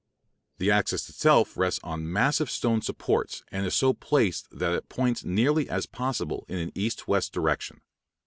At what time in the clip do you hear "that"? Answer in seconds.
4.51-4.73